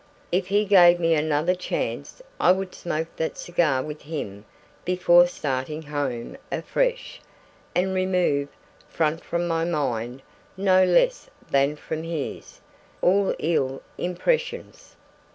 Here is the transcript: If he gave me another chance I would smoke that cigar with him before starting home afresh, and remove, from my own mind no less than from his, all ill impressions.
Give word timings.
If 0.31 0.47
he 0.47 0.65
gave 0.65 0.99
me 0.99 1.13
another 1.13 1.53
chance 1.53 2.23
I 2.39 2.51
would 2.53 2.73
smoke 2.73 3.15
that 3.17 3.37
cigar 3.37 3.83
with 3.83 4.01
him 4.01 4.45
before 4.83 5.27
starting 5.27 5.83
home 5.83 6.37
afresh, 6.51 7.21
and 7.75 7.93
remove, 7.93 8.49
from 8.89 9.19
my 9.47 9.61
own 9.61 9.69
mind 9.71 10.23
no 10.57 10.83
less 10.83 11.29
than 11.51 11.75
from 11.75 12.01
his, 12.01 12.61
all 13.03 13.35
ill 13.37 13.83
impressions. 13.99 14.95